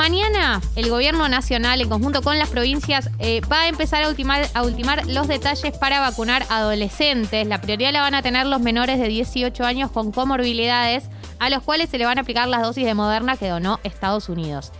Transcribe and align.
mañana 0.00 0.62
el 0.76 0.88
gobierno 0.88 1.28
nacional, 1.28 1.82
en 1.82 1.90
conjunto 1.90 2.22
con 2.22 2.38
las 2.38 2.48
provincias, 2.48 3.10
eh, 3.18 3.42
va 3.52 3.64
a 3.64 3.68
empezar 3.68 4.02
a 4.02 4.08
ultimar, 4.08 4.48
a 4.54 4.62
ultimar 4.62 5.06
los 5.06 5.28
detalles 5.28 5.76
para 5.76 6.00
vacunar 6.00 6.46
adolescentes. 6.48 7.46
La 7.46 7.60
prioridad 7.60 7.92
la 7.92 8.00
van 8.00 8.14
a 8.14 8.22
tener 8.22 8.46
los 8.46 8.62
menores 8.62 8.98
de 8.98 9.08
18 9.08 9.62
años 9.62 9.90
con 9.90 10.10
comorbilidades, 10.10 11.04
a 11.38 11.50
los 11.50 11.62
cuales 11.62 11.90
se 11.90 11.98
le 11.98 12.06
van 12.06 12.16
a 12.16 12.22
aplicar 12.22 12.48
las 12.48 12.62
dosis 12.62 12.86
de 12.86 12.94
Moderna 12.94 13.36
que 13.36 13.48
donó 13.48 13.78
Estados 13.84 14.30
Unidos. 14.30 14.72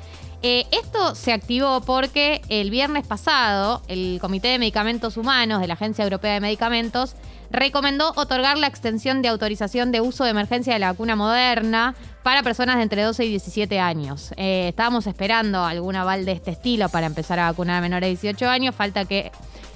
Eh, 0.42 0.66
esto 0.70 1.14
se 1.14 1.34
activó 1.34 1.82
porque 1.82 2.40
el 2.48 2.70
viernes 2.70 3.06
pasado 3.06 3.82
el 3.88 4.18
Comité 4.22 4.48
de 4.48 4.58
Medicamentos 4.58 5.18
Humanos 5.18 5.60
de 5.60 5.66
la 5.66 5.74
Agencia 5.74 6.02
Europea 6.02 6.32
de 6.32 6.40
Medicamentos 6.40 7.14
recomendó 7.50 8.14
otorgar 8.16 8.56
la 8.56 8.66
extensión 8.66 9.20
de 9.20 9.28
autorización 9.28 9.92
de 9.92 10.00
uso 10.00 10.24
de 10.24 10.30
emergencia 10.30 10.72
de 10.72 10.78
la 10.78 10.92
vacuna 10.92 11.14
moderna 11.14 11.94
para 12.22 12.42
personas 12.42 12.76
de 12.76 12.84
entre 12.84 13.02
12 13.02 13.26
y 13.26 13.28
17 13.28 13.80
años. 13.80 14.32
Eh, 14.38 14.68
estábamos 14.68 15.06
esperando 15.06 15.62
algún 15.62 15.96
aval 15.96 16.24
de 16.24 16.32
este 16.32 16.52
estilo 16.52 16.88
para 16.88 17.06
empezar 17.06 17.38
a 17.38 17.50
vacunar 17.50 17.76
a 17.76 17.80
menores 17.82 18.06
de 18.06 18.28
18 18.28 18.48
años. 18.48 18.74
Falta 18.74 19.04
que 19.04 19.32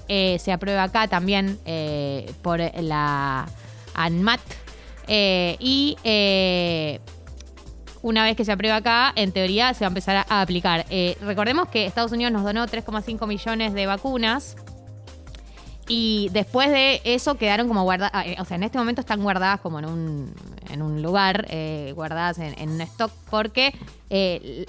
eh, 0.09 0.39
se 0.41 0.51
apruebe 0.51 0.79
acá 0.79 1.09
también 1.09 1.59
por 2.41 2.61
la 2.81 3.47
ANMAT. 3.95 4.41
y 5.09 5.97
una 8.05 8.23
vez 8.25 8.37
que 8.37 8.45
se 8.45 8.53
aprueba 8.53 8.77
acá, 8.77 9.13
en 9.17 9.33
teoría 9.33 9.73
se 9.73 9.81
va 9.81 9.87
a 9.87 9.89
empezar 9.89 10.27
a, 10.29 10.43
aplicar. 10.43 10.85
Eh, 10.91 11.17
recordemos 11.23 11.69
que 11.69 11.87
Estados 11.87 12.13
Unidos 12.13 12.35
nos 12.35 12.45
donó 12.45 12.67
3,5 12.67 13.27
millones 13.27 13.73
de 13.73 13.87
vacunas. 13.87 14.57
Y 15.89 16.29
después 16.33 16.71
de 16.71 17.01
eso 17.05 17.37
quedaron 17.37 17.69
como 17.69 17.83
guardadas, 17.83 18.13
ah, 18.15 18.27
eh, 18.27 18.37
o 18.39 18.45
sea, 18.45 18.57
en 18.57 18.63
este 18.63 18.79
momento 18.79 19.01
están 19.01 19.23
guardadas 19.23 19.61
como 19.61 19.79
en 19.79 19.85
un, 19.85 20.35
en 20.71 20.83
un 20.83 21.03
lugar, 21.03 21.47
eh, 21.51 21.93
guardadas 21.95 22.39
en, 22.39 22.71
un 22.71 22.81
stock, 22.81 23.13
porque 23.31 23.75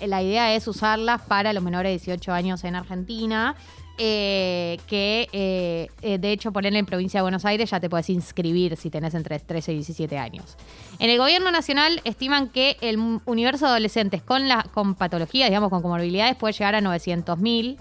la 0.02 0.24
idea 0.24 0.56
es 0.56 0.68
usarlas 0.68 1.22
para 1.22 1.54
los 1.54 1.64
menores 1.64 1.92
de 1.92 1.98
18 1.98 2.34
años 2.34 2.64
en 2.64 2.76
Argentina. 2.76 3.56
Eh, 3.98 4.78
que 4.88 5.30
eh, 5.32 5.88
eh, 6.02 6.18
de 6.18 6.34
hecho 6.34 6.52
ponerle 6.52 6.80
en 6.80 6.86
provincia 6.86 7.20
de 7.20 7.22
Buenos 7.22 7.46
Aires 7.46 7.70
ya 7.70 7.80
te 7.80 7.90
puedes 7.90 8.10
inscribir 8.10 8.76
si 8.76 8.90
tenés 8.90 9.14
entre 9.14 9.40
13 9.40 9.72
y 9.72 9.76
17 9.76 10.18
años. 10.18 10.58
En 11.00 11.10
el 11.10 11.18
gobierno 11.18 11.50
nacional 11.50 12.02
estiman 12.04 12.50
que 12.50 12.76
el 12.82 13.00
universo 13.26 13.64
de 13.64 13.72
adolescentes 13.72 14.22
con, 14.22 14.50
la, 14.50 14.64
con 14.74 14.96
patologías, 14.96 15.48
digamos 15.48 15.70
con 15.70 15.82
comorbilidades, 15.82 16.36
puede 16.36 16.52
llegar 16.52 16.76
a 16.76 16.82
900.000 16.82 17.78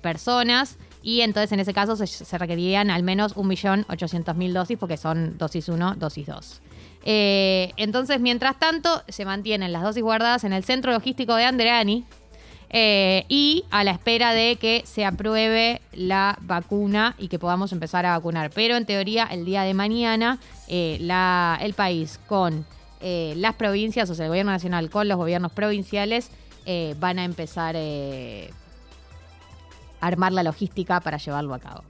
personas 0.00 0.78
y 1.08 1.22
entonces 1.22 1.50
en 1.52 1.60
ese 1.60 1.72
caso 1.72 1.96
se, 1.96 2.36
requerirían 2.36 2.90
al 2.90 3.02
menos 3.02 3.34
1.800.000 3.34 4.52
dosis 4.52 4.76
porque 4.76 4.98
son 4.98 5.38
dosis 5.38 5.70
1, 5.70 5.94
dosis 5.94 6.26
2. 6.26 6.60
entonces, 7.02 8.20
mientras 8.20 8.58
tanto, 8.58 9.02
se 9.08 9.24
mantienen 9.24 9.72
las 9.72 9.82
dosis 9.82 10.02
guardadas 10.02 10.44
en 10.44 10.52
el 10.52 10.64
centro 10.64 10.92
logístico 10.92 11.34
de 11.34 11.44
Andreani, 11.44 12.04
eh, 12.68 13.24
y 13.30 13.64
a 13.70 13.84
la 13.84 13.92
espera 13.92 14.34
de 14.34 14.56
que 14.56 14.82
se 14.84 15.06
apruebe 15.06 15.80
la 15.94 16.36
vacuna 16.42 17.14
y 17.16 17.28
que 17.28 17.38
podamos 17.38 17.72
empezar 17.72 18.04
a 18.04 18.10
vacunar. 18.10 18.50
Pero 18.50 18.76
en 18.76 18.84
teoría, 18.84 19.24
el 19.30 19.46
día 19.46 19.62
de 19.62 19.72
mañana, 19.72 20.38
eh, 20.68 20.98
el 21.60 21.72
país 21.72 22.20
con 22.26 22.66
eh, 23.00 23.32
las 23.38 23.54
provincias, 23.54 24.10
o 24.10 24.14
sea, 24.14 24.26
el 24.26 24.28
gobierno 24.28 24.52
nacional 24.52 24.90
con 24.90 25.08
los 25.08 25.16
gobiernos 25.16 25.52
provinciales, 25.52 26.30
van 27.00 27.18
a 27.18 27.24
empezar 27.24 27.74
armar 30.00 30.32
la 30.32 30.42
logística 30.42 31.00
para 31.00 31.18
llevarlo 31.18 31.54
a 31.54 31.58
cabo. 31.58 31.84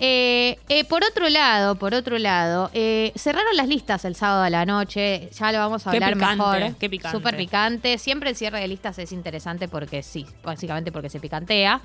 Eh, 0.00 0.58
eh, 0.68 0.84
por 0.84 1.04
otro 1.04 1.28
lado, 1.28 1.76
por 1.76 1.94
otro 1.94 2.18
lado, 2.18 2.68
eh, 2.74 3.12
cerraron 3.14 3.56
las 3.56 3.68
listas 3.68 4.04
el 4.04 4.16
sábado 4.16 4.42
a 4.42 4.50
la 4.50 4.66
noche. 4.66 5.28
Ya 5.38 5.52
lo 5.52 5.58
vamos 5.58 5.86
a 5.86 5.90
hablar 5.90 6.16
mejor. 6.16 6.74
Qué 6.80 6.90
picante. 6.90 7.16
Súper 7.16 7.36
picante. 7.36 7.98
Siempre 7.98 8.30
el 8.30 8.36
cierre 8.36 8.60
de 8.60 8.68
listas 8.68 8.98
es 8.98 9.12
interesante 9.12 9.68
porque 9.68 10.02
sí, 10.02 10.26
básicamente 10.42 10.90
porque 10.90 11.08
se 11.10 11.20
picantea. 11.20 11.80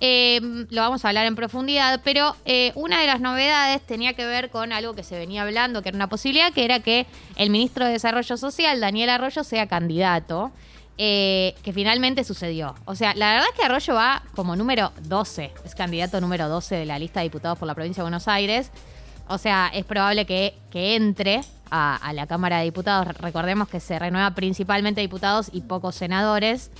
lo 0.00 0.80
vamos 0.80 1.04
a 1.04 1.08
hablar 1.08 1.26
en 1.26 1.36
profundidad, 1.36 2.00
pero 2.02 2.34
una 2.76 3.00
de 3.00 3.06
las 3.06 3.20
novedades 3.20 3.82
tenía 3.82 4.14
que 4.14 4.24
ver 4.24 4.48
con 4.48 4.72
algo 4.72 4.94
que 4.94 5.02
se 5.02 5.18
venía 5.18 5.42
hablando, 5.42 5.82
que 5.82 5.90
era 5.90 5.96
una 5.96 6.08
posibilidad, 6.08 6.52
que 6.52 6.64
era 6.64 6.80
que 6.80 7.06
el 7.36 7.50
ministro 7.50 7.84
de 7.84 7.92
Desarrollo 7.92 8.36
Social, 8.38 8.80
Daniel 8.80 9.10
Arroyo, 9.10 9.44
sea 9.44 9.66
candidato. 9.66 10.50
Eh, 11.02 11.54
que 11.62 11.72
finalmente 11.72 12.24
sucedió. 12.24 12.74
O 12.84 12.94
sea, 12.94 13.14
la 13.14 13.32
verdad 13.32 13.48
es 13.50 13.58
que 13.58 13.64
Arroyo 13.64 13.94
va 13.94 14.22
como 14.36 14.54
número 14.54 14.92
12, 15.04 15.50
es 15.64 15.74
candidato 15.74 16.20
número 16.20 16.46
12 16.46 16.74
de 16.74 16.84
la 16.84 16.98
lista 16.98 17.20
de 17.20 17.24
diputados 17.24 17.56
por 17.56 17.66
la 17.66 17.74
provincia 17.74 18.02
de 18.02 18.04
Buenos 18.04 18.28
Aires. 18.28 18.70
O 19.26 19.38
sea, 19.38 19.70
es 19.72 19.86
probable 19.86 20.26
que, 20.26 20.58
que 20.70 20.96
entre 20.96 21.40
a, 21.70 22.12
la 22.12 22.26
Cámara 22.26 22.58
de 22.58 22.64
Diputados. 22.64 23.16
Recordemos 23.16 23.66
que 23.70 23.80
se 23.80 23.98
renueva 23.98 24.34
principalmente 24.34 25.00
diputados 25.00 25.48
y 25.50 25.62
pocos 25.62 25.94
senadores. 25.94 26.70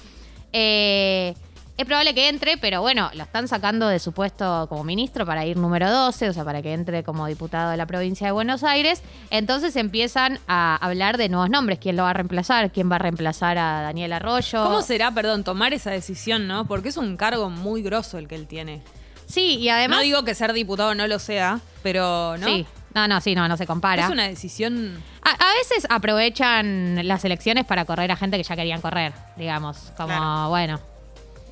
Eh, 0.53 1.33
es 1.81 1.87
probable 1.87 2.15
que 2.15 2.29
entre, 2.29 2.59
pero 2.59 2.83
bueno, 2.83 3.11
lo 3.15 3.23
están 3.25 3.49
sacando 3.49 3.89
de 3.89 3.99
su 3.99 4.13
puesto 4.13 4.67
como 4.69 4.85
ministro 4.85 5.25
para 5.25 5.47
ir 5.47 5.57
número 5.57 5.91
12, 5.91 6.29
o 6.29 6.33
sea, 6.35 6.45
para 6.45 6.61
que 6.61 6.75
entre 6.75 7.03
como 7.03 7.27
diputado 7.27 7.71
de 7.71 7.79
la 7.79 7.87
provincia 7.87 8.27
de 8.27 8.33
Buenos 8.33 8.65
Aires. 8.65 9.03
Entonces 9.31 9.77
empiezan 9.77 10.39
a 10.47 10.77
hablar 10.77 11.17
de 11.17 11.31
nuevos 11.31 11.49
nombres, 11.49 11.79
quién 11.79 11.97
lo 11.97 12.03
va 12.03 12.11
a 12.11 12.13
reemplazar, 12.13 12.71
quién 12.71 12.91
va 12.91 12.97
a 12.97 12.99
reemplazar 12.99 13.57
a 13.57 13.81
Daniel 13.81 14.13
Arroyo. 14.13 14.63
¿Cómo 14.63 14.83
será, 14.83 15.11
perdón, 15.13 15.43
tomar 15.43 15.73
esa 15.73 15.91
decisión, 15.91 16.47
no? 16.47 16.67
Porque 16.67 16.91
es 16.91 16.99
un 16.99 17.17
cargo 17.17 17.49
muy 17.49 17.83
grosso 17.83 18.19
el 18.19 18.29
que 18.29 18.35
él 18.35 18.47
tiene. 18.47 18.83
Sí, 19.27 19.57
y 19.57 19.71
además... 19.71 19.99
No 19.99 20.03
digo 20.03 20.25
que 20.25 20.35
ser 20.35 20.53
diputado 20.53 20.95
no 20.95 21.07
lo 21.07 21.19
sea, 21.19 21.61
pero, 21.83 22.37
¿no? 22.37 22.47
Sí. 22.47 22.67
No, 22.95 23.07
no, 23.07 23.21
sí, 23.21 23.35
no, 23.35 23.47
no 23.49 23.57
se 23.57 23.67
compara. 23.67 24.05
Es 24.05 24.11
una 24.11 24.27
decisión. 24.27 25.03
A, 25.23 25.55
veces 25.55 25.87
aprovechan 25.89 27.07
las 27.07 27.25
elecciones 27.25 27.65
para 27.65 27.85
correr 27.85 28.11
a 28.11 28.17
gente 28.17 28.37
que 28.37 28.43
ya 28.43 28.57
querían 28.57 28.81
correr, 28.81 29.13
digamos. 29.37 29.93
Como, 29.97 30.49
bueno, 30.49 30.81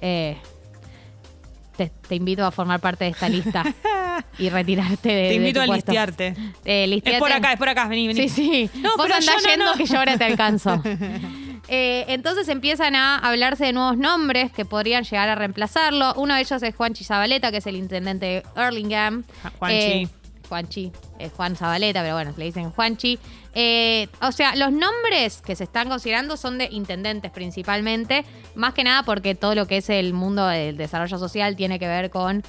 eh, 0.00 0.36
te, 1.86 2.14
invito 2.14 2.44
a 2.44 2.50
formar 2.50 2.80
parte 2.80 3.04
de 3.04 3.10
esta 3.10 3.28
lista 3.28 3.64
y 4.38 4.48
retirarte 4.48 5.08
de 5.08 5.28
Te 5.28 5.34
invito 5.34 5.60
a 5.60 5.66
listearte. 5.66 6.34
Eh, 6.64 7.00
es 7.04 7.18
por 7.18 7.32
acá, 7.32 7.52
es 7.52 7.58
por 7.58 7.68
acá, 7.68 7.86
vení, 7.86 8.08
vení. 8.08 8.28
Sí, 8.28 8.28
sí. 8.28 8.80
No, 8.80 8.96
Vos 8.96 9.10
andás 9.10 9.44
yendo 9.44 9.72
que 9.74 9.86
yo 9.86 9.98
ahora 9.98 10.16
te 10.16 10.24
alcanzo. 10.24 10.82
Eh, 11.70 12.06
entonces 12.08 12.48
empiezan 12.48 12.94
a 12.94 13.18
hablarse 13.18 13.66
de 13.66 13.74
nuevos 13.74 13.98
nombres 13.98 14.50
que 14.50 14.64
podrían 14.64 15.04
llegar 15.04 15.28
a 15.28 15.34
reemplazarlo. 15.34 16.14
Uno 16.14 16.34
de 16.34 16.40
ellos 16.40 16.62
es 16.62 16.74
Juanchi 16.74 17.04
Zabaleta, 17.04 17.50
que 17.50 17.58
es 17.58 17.66
el 17.66 17.76
intendente 17.76 18.24
de 18.24 18.42
Erlingham. 18.56 19.24
Juanchi. 19.58 20.08
Juanchi, 20.48 20.92
es 21.18 21.32
Juan 21.32 21.56
Zabaleta, 21.56 22.02
pero 22.02 22.14
bueno, 22.14 22.32
le 22.36 22.44
dicen 22.44 22.70
Juanchi. 22.70 23.18
Eh, 23.54 24.08
o 24.20 24.32
sea, 24.32 24.56
los 24.56 24.72
nombres 24.72 25.42
que 25.42 25.56
se 25.56 25.64
están 25.64 25.88
considerando 25.88 26.36
son 26.36 26.58
de 26.58 26.68
intendentes 26.70 27.30
principalmente, 27.30 28.24
más 28.54 28.74
que 28.74 28.84
nada 28.84 29.02
porque 29.02 29.34
todo 29.34 29.54
lo 29.54 29.66
que 29.66 29.78
es 29.78 29.90
el 29.90 30.12
mundo 30.12 30.46
del 30.46 30.76
desarrollo 30.76 31.18
social 31.18 31.56
tiene 31.56 31.78
que 31.78 31.86
ver 31.86 32.10
con 32.10 32.42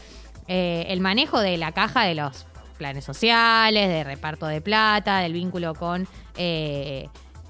eh, 0.48 0.86
el 0.90 1.00
manejo 1.02 1.40
de 1.40 1.58
la 1.58 1.72
caja 1.72 2.04
de 2.04 2.16
los 2.16 2.46
planes 2.78 3.04
sociales, 3.04 3.90
de 3.90 4.04
reparto 4.04 4.48
de 4.48 4.62
plata, 4.62 5.20
del 5.20 5.34
vínculo 5.34 5.76
con... 5.76 6.08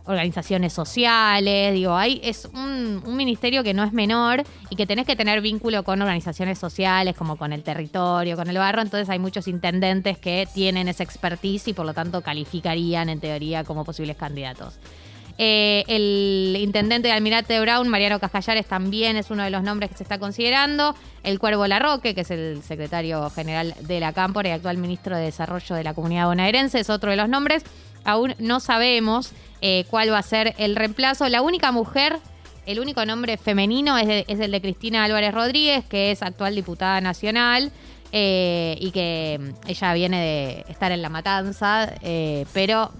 Organizaciones 0.10 0.74
sociales, 0.74 1.74
digo, 1.74 1.96
hay, 1.96 2.20
es 2.24 2.50
un, 2.52 3.04
ministerio 3.16 3.64
que 3.64 3.76
no 3.76 3.84
es 3.84 3.94
menor 3.94 4.44
y 4.72 4.76
que 4.76 4.88
tenés 4.88 5.06
que 5.06 5.16
tener 5.16 5.40
vínculo 5.40 5.84
con 5.84 6.02
organizaciones 6.02 6.58
sociales, 6.58 7.16
como 7.16 7.38
con 7.38 7.54
el 7.54 7.62
territorio, 7.62 8.36
con 8.36 8.50
el 8.50 8.58
barro, 8.58 8.82
entonces 8.82 9.08
hay 9.10 9.20
muchos 9.20 9.48
intendentes 9.48 10.18
que 10.18 10.48
tienen 10.52 10.88
esa 10.88 11.04
expertise 11.04 11.68
y 11.68 11.74
por 11.74 11.86
lo 11.86 11.94
tanto 11.94 12.22
calificarían 12.22 13.10
en 13.10 13.20
teoría 13.20 13.64
como 13.64 13.86
posibles 13.86 14.18
candidatos. 14.18 14.80
Eh, 15.42 15.86
el 15.88 16.58
intendente 16.60 17.08
de 17.08 17.14
Almirante 17.14 17.62
Brown, 17.62 17.88
Mariano 17.88 18.20
Cascallares, 18.20 18.66
también 18.66 19.16
es 19.16 19.32
uno 19.32 19.44
de 19.44 19.50
los 19.50 19.64
nombres 19.64 19.90
que 19.90 19.96
se 19.96 20.04
está 20.04 20.20
considerando. 20.20 20.96
El 21.24 21.40
Cuervo 21.40 21.66
Larroque, 21.66 22.14
que 22.14 22.22
es 22.22 22.32
el 22.32 22.62
secretario 22.62 23.30
general 23.30 23.74
de 23.80 24.02
la 24.02 24.12
Cámpora 24.12 24.50
y 24.50 24.52
actual 24.52 24.76
ministro 24.76 25.16
de 25.16 25.24
Desarrollo 25.24 25.76
de 25.76 25.86
la 25.86 25.94
Comunidad 25.94 26.26
Bonaerense, 26.26 26.82
es 26.82 26.90
otro 26.90 27.12
de 27.12 27.16
los 27.16 27.30
nombres. 27.30 27.64
Aún 28.10 28.34
no 28.40 28.60
sabemos 28.60 29.34
eh, 29.62 29.86
cuál 29.90 30.12
va 30.12 30.18
a 30.18 30.24
ser 30.24 30.56
el 30.58 30.76
reemplazo. 30.76 31.30
La 31.30 31.42
única 31.42 31.72
mujer, 31.72 32.18
el 32.66 32.80
único 32.80 33.06
nombre 33.06 33.38
femenino 33.38 33.98
es, 33.98 34.26
el 34.28 34.52
de 34.52 34.62
Cristina 34.62 35.04
Álvarez 35.04 35.34
Rodríguez, 35.34 35.86
que 35.86 36.12
es 36.12 36.24
actual 36.24 36.56
diputada 36.56 37.02
nacional. 37.02 37.72
Eh, 38.12 38.76
y 38.80 38.90
que 38.90 39.38
mm, 39.40 39.70
ella 39.70 39.94
viene 39.94 40.20
de 40.20 40.66
estar 40.72 40.92
en 40.92 41.04
la 41.04 41.10
matanza, 41.10 41.94
eh, 42.02 42.48
pero 42.54 42.92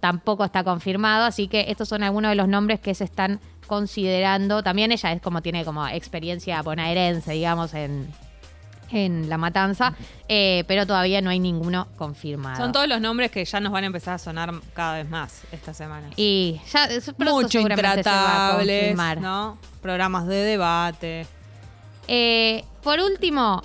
tampoco 0.00 0.44
está 0.44 0.62
confirmado, 0.62 1.24
así 1.24 1.48
que 1.48 1.64
estos 1.68 1.88
son 1.88 2.02
algunos 2.02 2.28
de 2.30 2.34
los 2.34 2.46
nombres 2.46 2.78
que 2.78 2.94
se 2.94 3.04
están 3.04 3.40
considerando. 3.66 4.62
También 4.62 4.92
ella 4.92 5.12
es 5.12 5.22
como 5.22 5.40
tiene 5.40 5.64
como 5.64 5.88
experiencia 5.88 6.60
bonaerense, 6.60 7.32
digamos, 7.32 7.72
en, 7.72 8.12
en 8.90 9.28
La 9.28 9.38
Matanza, 9.38 9.94
eh, 10.28 10.64
pero 10.66 10.86
todavía 10.86 11.20
no 11.20 11.30
hay 11.30 11.38
ninguno 11.38 11.88
confirmado. 11.96 12.56
Son 12.56 12.72
todos 12.72 12.88
los 12.88 13.00
nombres 13.00 13.30
que 13.30 13.44
ya 13.44 13.60
nos 13.60 13.72
van 13.72 13.84
a 13.84 13.86
empezar 13.86 14.14
a 14.14 14.18
sonar 14.18 14.52
cada 14.72 14.96
vez 14.96 15.08
más 15.08 15.42
esta 15.52 15.74
semana. 15.74 16.10
Y 16.16 16.60
ya 16.72 16.88
Mucho 17.18 17.60
intratable, 17.60 18.94
¿no? 19.20 19.58
Programas 19.82 20.26
de 20.26 20.36
debate. 20.36 21.26
Eh, 22.08 22.64
por 22.82 23.00
último, 23.00 23.62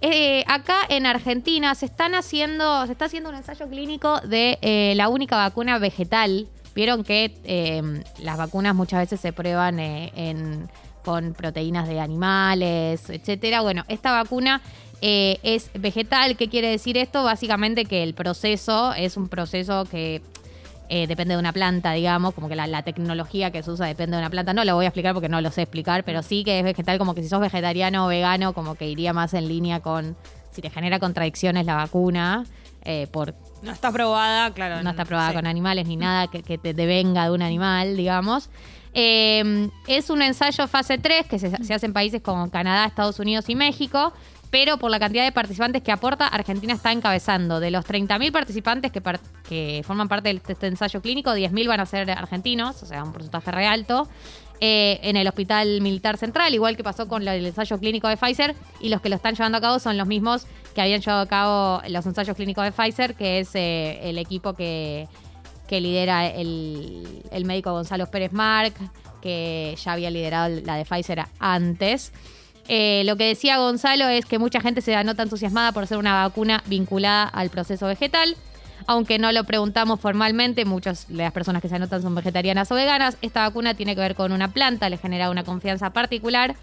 eh, 0.00 0.44
acá 0.46 0.80
en 0.88 1.06
Argentina 1.06 1.74
se 1.74 1.86
están 1.86 2.14
haciendo, 2.14 2.86
se 2.86 2.92
está 2.92 3.06
haciendo 3.06 3.30
un 3.30 3.36
ensayo 3.36 3.68
clínico 3.68 4.20
de 4.20 4.94
la 4.96 5.08
única 5.08 5.36
vacuna 5.36 5.78
vegetal 5.78 6.48
Vieron 6.76 7.04
que 7.04 8.04
las 8.18 8.36
vacunas 8.36 8.74
muchas 8.74 9.00
veces 9.00 9.18
se 9.18 9.32
prueban 9.32 9.80
en, 9.80 10.68
con 11.06 11.34
proteínas 11.34 11.86
de 11.86 12.00
animales, 12.00 13.08
etcétera. 13.08 13.60
Bueno, 13.60 13.84
esta 13.86 14.10
vacuna 14.10 14.60
eh, 15.00 15.38
es 15.44 15.70
vegetal. 15.72 16.36
¿Qué 16.36 16.48
quiere 16.48 16.68
decir 16.68 16.98
esto? 16.98 17.22
Básicamente 17.22 17.84
que 17.84 18.02
el 18.02 18.12
proceso 18.12 18.92
es 18.92 19.16
un 19.16 19.28
proceso 19.28 19.84
que 19.84 20.20
eh, 20.88 21.06
depende 21.06 21.34
de 21.34 21.38
una 21.38 21.52
planta, 21.52 21.92
digamos, 21.92 22.34
como 22.34 22.48
que 22.48 22.56
la, 22.56 22.66
la 22.66 22.82
tecnología 22.82 23.52
que 23.52 23.62
se 23.62 23.70
usa 23.70 23.86
depende 23.86 24.16
de 24.16 24.22
una 24.22 24.30
planta. 24.30 24.52
No 24.52 24.64
lo 24.64 24.74
voy 24.74 24.84
a 24.84 24.88
explicar 24.88 25.14
porque 25.14 25.28
no 25.28 25.40
lo 25.40 25.52
sé 25.52 25.62
explicar, 25.62 26.02
pero 26.02 26.24
sí 26.24 26.42
que 26.42 26.58
es 26.58 26.64
vegetal, 26.64 26.98
como 26.98 27.14
que 27.14 27.22
si 27.22 27.28
sos 27.28 27.40
vegetariano 27.40 28.06
o 28.06 28.08
vegano, 28.08 28.52
como 28.52 28.74
que 28.74 28.88
iría 28.88 29.12
más 29.12 29.32
en 29.32 29.46
línea 29.46 29.78
con 29.78 30.16
si 30.50 30.60
te 30.60 30.70
genera 30.70 30.98
contradicciones 30.98 31.66
la 31.66 31.76
vacuna, 31.76 32.44
eh, 32.84 33.06
por 33.12 33.32
No 33.62 33.70
está 33.70 33.92
probada, 33.92 34.52
claro. 34.52 34.82
no 34.82 34.90
está 34.90 35.04
probada 35.04 35.28
sí. 35.28 35.34
con 35.36 35.46
animales 35.46 35.86
ni 35.86 35.96
nada 35.96 36.26
que, 36.26 36.42
que 36.42 36.58
te 36.58 36.74
devenga 36.74 37.26
de 37.26 37.30
un 37.30 37.42
animal, 37.42 37.96
digamos. 37.96 38.50
Eh, 38.98 39.68
es 39.86 40.08
un 40.08 40.22
ensayo 40.22 40.66
fase 40.66 40.96
3 40.96 41.26
que 41.26 41.38
se, 41.38 41.48
hace 41.48 41.84
en 41.84 41.92
países 41.92 42.22
como 42.22 42.50
Canadá, 42.50 42.86
Estados 42.86 43.20
Unidos 43.20 43.44
y 43.48 43.54
México, 43.54 44.14
pero 44.50 44.78
por 44.78 44.90
la 44.90 44.98
cantidad 44.98 45.22
de 45.22 45.32
participantes 45.32 45.82
que 45.82 45.92
aporta, 45.92 46.26
Argentina 46.26 46.72
está 46.72 46.92
encabezando. 46.92 47.60
De 47.60 47.70
los 47.70 47.84
30.000 47.84 48.32
participantes 48.32 48.90
que, 48.90 49.82
forman 49.84 50.08
parte 50.08 50.32
de 50.32 50.40
este 50.48 50.66
ensayo 50.66 51.02
clínico, 51.02 51.30
10.000 51.32 51.68
van 51.68 51.80
a 51.80 51.84
ser 51.84 52.10
argentinos, 52.10 52.82
o 52.82 52.86
sea, 52.86 53.04
un 53.04 53.12
porcentaje 53.12 53.50
re 53.50 53.66
alto. 53.66 54.08
eh, 54.60 54.98
en 55.02 55.18
el 55.18 55.28
Hospital 55.28 55.82
Militar 55.82 56.16
Central, 56.16 56.54
igual 56.54 56.78
que 56.78 56.82
pasó 56.82 57.06
con 57.06 57.22
del 57.22 57.44
ensayo 57.44 57.78
clínico 57.78 58.08
de 58.08 58.16
Pfizer, 58.16 58.54
y 58.80 58.88
los 58.88 59.02
que 59.02 59.10
lo 59.10 59.16
están 59.16 59.34
llevando 59.34 59.58
a 59.58 59.60
cabo 59.60 59.78
son 59.78 59.98
los 59.98 60.06
mismos 60.06 60.46
que 60.74 60.80
habían 60.80 61.02
llevado 61.02 61.20
a 61.20 61.26
cabo 61.26 61.82
los 61.86 62.06
ensayos 62.06 62.34
clínicos 62.34 62.64
de 62.64 62.72
Pfizer, 62.72 63.14
que 63.14 63.40
es 63.40 63.54
eh, 63.54 64.08
el 64.08 64.16
equipo 64.16 64.54
que, 64.54 65.06
que 65.66 65.80
lidera 65.80 66.26
el, 66.26 67.22
el 67.30 67.44
médico 67.44 67.72
Gonzalo 67.72 68.06
Pérez 68.10 68.32
Marc, 68.32 68.74
que 69.20 69.76
ya 69.82 69.92
había 69.92 70.10
liderado 70.10 70.60
la 70.64 70.76
de 70.76 70.84
Pfizer 70.84 71.24
antes. 71.38 72.12
Eh, 72.68 73.02
lo 73.04 73.16
que 73.16 73.24
decía 73.24 73.58
Gonzalo 73.58 74.08
es 74.08 74.26
que 74.26 74.38
mucha 74.38 74.60
gente 74.60 74.80
se 74.80 75.02
nota 75.04 75.22
entusiasmada 75.22 75.72
por 75.72 75.86
ser 75.86 75.98
una 75.98 76.24
vacuna 76.24 76.62
vinculada 76.66 77.24
al 77.24 77.50
proceso 77.50 77.86
vegetal. 77.86 78.36
Aunque 78.88 79.18
no 79.18 79.32
lo 79.32 79.44
preguntamos 79.44 79.98
formalmente, 80.00 80.64
muchas 80.64 81.08
de 81.08 81.16
las 81.16 81.32
personas 81.32 81.62
que 81.62 81.68
se 81.68 81.76
anotan 81.76 82.02
son 82.02 82.14
vegetarianas 82.14 82.70
o 82.70 82.74
veganas. 82.74 83.16
Esta 83.22 83.42
vacuna 83.42 83.74
tiene 83.74 83.94
que 83.94 84.00
ver 84.00 84.14
con 84.14 84.32
una 84.32 84.52
planta, 84.52 84.88
les 84.88 85.00
genera 85.00 85.30
una 85.30 85.44
confianza 85.44 85.90
particular. 85.90 86.54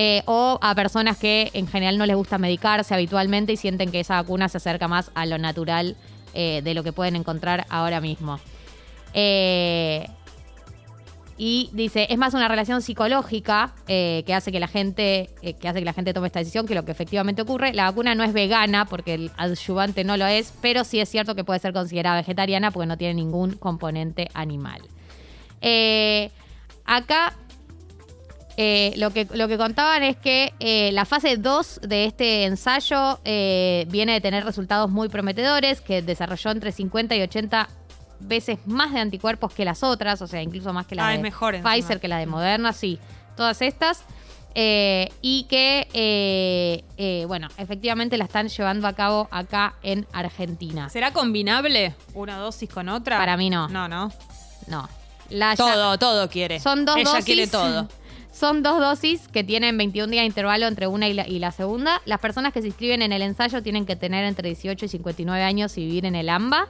eh, 0.00 0.22
o 0.26 0.60
a 0.62 0.76
personas 0.76 1.18
que 1.18 1.50
en 1.54 1.66
general 1.66 1.98
no 1.98 2.06
les 2.06 2.14
gusta 2.14 2.38
medicarse 2.38 2.94
habitualmente 2.94 3.52
y 3.52 3.56
sienten 3.56 3.90
que 3.90 3.98
esa 3.98 4.14
vacuna 4.14 4.48
se 4.48 4.58
acerca 4.58 4.86
más 4.86 5.10
a 5.16 5.26
lo 5.26 5.38
natural 5.38 5.96
eh, 6.40 6.62
de 6.62 6.72
lo 6.72 6.84
que 6.84 6.92
pueden 6.92 7.16
encontrar 7.16 7.66
ahora 7.68 8.00
mismo. 8.00 8.38
Eh, 9.12 10.08
y 11.36 11.68
dice, 11.72 12.06
es 12.10 12.16
más 12.16 12.32
una 12.32 12.46
relación 12.46 12.80
psicológica 12.80 13.74
eh, 13.88 14.22
que 14.24 14.34
hace 14.34 14.52
que 14.52 14.60
la 14.60 14.68
gente 14.68 15.30
que 15.60 15.68
hace 15.68 15.80
que 15.80 15.84
la 15.84 15.92
gente 15.92 16.14
tome 16.14 16.28
esta 16.28 16.38
decisión 16.38 16.64
que 16.64 16.76
lo 16.76 16.84
que 16.84 16.92
efectivamente 16.92 17.42
ocurre. 17.42 17.72
La 17.72 17.86
vacuna 17.86 18.14
no 18.14 18.22
es 18.22 18.32
vegana 18.32 18.84
porque 18.84 19.14
el 19.14 19.32
adyuvante 19.36 20.04
no 20.04 20.16
lo 20.16 20.26
es, 20.26 20.54
pero 20.62 20.84
sí 20.84 21.00
es 21.00 21.08
cierto 21.08 21.34
que 21.34 21.42
puede 21.42 21.58
ser 21.58 21.72
considerada 21.72 22.18
vegetariana 22.18 22.70
porque 22.70 22.86
no 22.86 22.96
tiene 22.96 23.14
ningún 23.14 23.56
componente 23.56 24.28
animal. 24.32 24.82
Acá 26.84 27.34
eh, 28.60 28.92
lo, 28.96 29.12
que, 29.12 29.28
lo 29.34 29.46
que 29.46 29.56
contaban 29.56 30.02
es 30.02 30.16
que 30.16 30.52
eh, 30.58 30.90
la 30.90 31.04
fase 31.04 31.36
2 31.36 31.82
de 31.84 32.06
este 32.06 32.42
ensayo 32.44 33.20
eh, 33.24 33.86
viene 33.88 34.14
de 34.14 34.20
tener 34.20 34.44
resultados 34.44 34.90
muy 34.90 35.08
prometedores, 35.08 35.80
que 35.80 36.02
desarrolló 36.02 36.50
entre 36.50 36.72
50 36.72 37.14
y 37.14 37.22
80 37.22 37.68
veces 38.18 38.58
más 38.66 38.92
de 38.92 38.98
anticuerpos 38.98 39.54
que 39.54 39.64
las 39.64 39.84
otras, 39.84 40.20
o 40.22 40.26
sea, 40.26 40.42
incluso 40.42 40.72
más 40.72 40.88
que 40.88 40.96
la 40.96 41.06
Ah, 41.06 41.10
de 41.16 41.18
encima. 41.24 41.62
Pfizer, 41.62 42.00
que 42.00 42.08
la 42.08 42.18
de 42.18 42.26
Moderna, 42.26 42.72
sí, 42.72 42.98
todas 43.36 43.62
estas. 43.62 44.02
Eh, 44.56 45.08
y 45.22 45.44
que, 45.44 46.82
bueno, 47.28 47.46
efectivamente 47.58 48.18
la 48.18 48.24
están 48.24 48.48
llevando 48.48 48.88
a 48.88 48.92
cabo 48.92 49.28
acá 49.30 49.74
en 49.84 50.04
Argentina. 50.12 50.88
¿Será 50.88 51.12
combinable 51.12 51.94
una 52.12 52.38
dosis 52.38 52.68
con 52.68 52.88
otra? 52.88 53.18
Para 53.18 53.36
mí 53.36 53.50
no. 53.50 53.68
No, 53.68 53.86
no. 53.86 54.10
No. 54.66 54.88
La 55.30 55.54
Todo, 55.54 55.96
todo 55.96 56.28
quiere. 56.28 56.58
son 56.58 56.84
dos 56.84 56.96
Ella 56.96 57.10
dosis. 57.10 57.24
quiere 57.24 57.46
todo. 57.46 57.86
Son 58.38 58.62
dos 58.62 58.78
dosis 58.78 59.26
que 59.26 59.42
tienen 59.42 59.76
21 59.76 60.12
días 60.12 60.22
de 60.22 60.26
intervalo 60.26 60.68
entre 60.68 60.86
una 60.86 61.08
y 61.08 61.38
la, 61.40 61.50
segunda. 61.50 62.00
Las 62.04 62.20
personas 62.20 62.52
que 62.52 62.60
se 62.60 62.68
inscriben 62.68 63.02
en 63.02 63.12
el 63.12 63.22
ensayo 63.22 63.64
tienen 63.64 63.84
que 63.84 63.96
tener 63.96 64.24
entre 64.24 64.46
18 64.50 64.84
y 64.84 64.88
59 64.88 65.42
años 65.42 65.76
y 65.76 65.84
vivir 65.84 66.06
en 66.06 66.14
el 66.14 66.28
AMBA. 66.28 66.68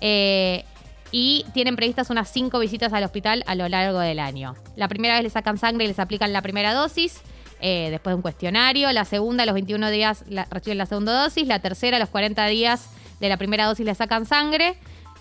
Eh, 0.00 0.64
y 1.12 1.46
tienen 1.54 1.76
previstas 1.76 2.10
unas 2.10 2.28
5 2.30 2.58
visitas 2.58 2.92
al 2.92 3.04
hospital 3.04 3.44
a 3.46 3.54
lo 3.54 3.68
largo 3.68 4.00
del 4.00 4.18
año. 4.18 4.56
La 4.74 4.88
primera 4.88 5.14
vez 5.14 5.22
les 5.22 5.34
sacan 5.34 5.56
sangre 5.56 5.84
y 5.84 5.86
les 5.86 6.00
aplican 6.00 6.32
la 6.32 6.42
primera 6.42 6.74
dosis. 6.74 7.20
eh, 7.60 7.90
después 7.92 8.10
de 8.10 8.16
un 8.16 8.22
cuestionario. 8.22 8.90
La 8.92 9.04
segunda, 9.04 9.44
a 9.44 9.46
los 9.46 9.54
21 9.54 9.92
días, 9.92 10.24
reciben 10.50 10.78
la 10.78 10.86
segunda 10.86 11.22
dosis. 11.22 11.46
La 11.46 11.60
tercera, 11.60 11.98
a 11.98 12.00
los 12.00 12.08
40 12.08 12.44
días 12.48 12.90
de 13.20 13.28
la 13.28 13.36
primera 13.36 13.66
dosis, 13.66 13.86
les 13.86 13.98
sacan 13.98 14.26
sangre. 14.26 14.74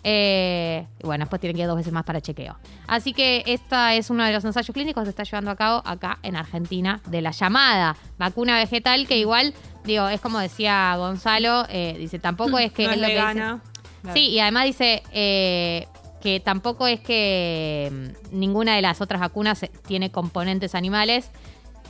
Eh, 0.05 0.85
y 1.01 1.05
bueno, 1.05 1.23
después 1.25 1.39
tienen 1.39 1.55
que 1.55 1.61
ir 1.61 1.67
dos 1.67 1.77
veces 1.77 1.94
más 1.94 2.03
para 2.03 2.19
chequeo. 2.21 2.57
Así 2.88 3.13
que 3.13 3.44
esta 3.47 3.94
es 3.95 4.09
uno 4.09 4.23
de 4.25 4.33
los 4.33 4.44
ensayos 4.44 4.73
clínicos 4.73 5.01
que 5.01 5.05
se 5.05 5.09
está 5.11 5.23
llevando 5.23 5.51
a 5.51 5.55
cabo 5.55 5.81
acá 5.85 6.19
en 6.23 6.35
Argentina 6.35 7.01
de 7.07 7.21
la 7.21 7.31
llamada 7.31 7.95
vacuna 8.17 8.57
vegetal, 8.57 9.07
que 9.07 9.17
igual, 9.17 9.53
digo, 9.85 10.07
es 10.09 10.19
como 10.19 10.39
decía 10.39 10.95
Gonzalo, 10.97 11.65
eh, 11.69 11.95
dice, 11.97 12.19
tampoco 12.19 12.59
es 12.59 12.71
que 12.73 12.85
no 12.85 12.91
es 12.91 12.97
lo 12.97 13.07
que 13.07 13.13
dice- 13.13 13.21
vegana. 13.25 13.61
Claro. 14.01 14.13
Sí, 14.17 14.27
y 14.29 14.39
además 14.41 14.65
dice 14.65 15.01
eh, 15.13 15.88
que 16.21 16.41
tampoco 16.41 16.88
es 16.88 16.99
que 16.99 17.89
mm, 18.31 18.38
ninguna 18.38 18.75
de 18.75 18.81
las 18.81 18.99
otras 18.99 19.21
vacunas 19.21 19.61
tiene 19.88 20.11
componentes 20.11 20.75
animales. 20.75 21.31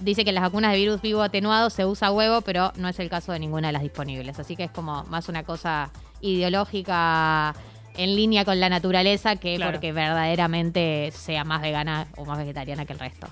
Dice 0.02 0.24
que 0.24 0.30
en 0.30 0.36
las 0.36 0.44
vacunas 0.44 0.72
de 0.74 0.78
virus 0.78 1.02
vivo 1.02 1.22
atenuado 1.24 1.70
se 1.72 1.86
usa 1.86 2.12
huevo, 2.12 2.42
pero 2.42 2.72
no 2.76 2.88
es 2.88 3.00
el 3.00 3.10
caso 3.10 3.32
de 3.32 3.40
ninguna 3.40 3.68
de 3.70 3.74
las 3.74 3.82
disponibles. 3.84 4.38
Así 4.38 4.56
que 4.56 4.66
es 4.66 4.72
como 4.72 5.04
más 5.06 5.28
una 5.30 5.44
cosa 5.44 5.92
ideológica 6.22 7.56
en 7.98 8.16
línea 8.16 8.46
con 8.46 8.60
la 8.60 8.70
naturaleza 8.70 9.36
que 9.36 9.56
Claro. 9.56 9.74
porque 9.74 9.92
verdaderamente 9.92 11.12
sea 11.12 11.44
más 11.44 11.62
vegana 11.62 12.08
o 12.16 12.26
más 12.26 12.38
vegetariana 12.38 12.86
que 12.86 12.94
el 12.94 13.00
resto. 13.00 13.28